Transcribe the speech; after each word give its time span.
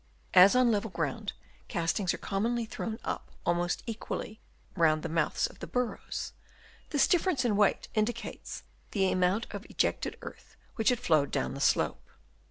As 0.33 0.55
on 0.55 0.71
level 0.71 0.89
ground 0.89 1.33
castings 1.67 2.11
are 2.11 2.17
commonly 2.17 2.65
thrown 2.65 2.97
up 3.03 3.29
almost 3.45 3.83
equally 3.85 4.39
round 4.75 5.03
the 5.03 5.09
mouths 5.09 5.45
of 5.45 5.59
the 5.59 5.67
burrows, 5.67 6.33
this 6.89 7.07
difference 7.07 7.45
in 7.45 7.55
weight 7.55 7.87
indicates 7.93 8.63
the 8.93 9.11
amount 9.11 9.45
of 9.51 9.63
ejected 9.65 10.17
earth 10.23 10.55
which 10.75 10.89
had 10.89 10.99
flowed 10.99 11.29
down 11.29 11.53
the 11.53 11.61
slope. 11.61 12.01